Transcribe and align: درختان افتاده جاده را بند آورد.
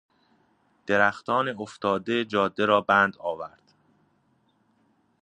درختان 0.87 1.47
افتاده 1.59 2.25
جاده 2.25 2.65
را 2.65 2.81
بند 2.81 3.17
آورد. 3.17 3.73